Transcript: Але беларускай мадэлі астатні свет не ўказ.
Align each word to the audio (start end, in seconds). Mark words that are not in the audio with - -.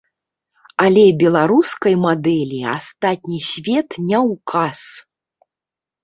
Але 0.83 1.01
беларускай 1.23 1.95
мадэлі 2.05 2.61
астатні 2.77 3.39
свет 3.49 3.89
не 4.07 4.19
ўказ. 4.31 4.79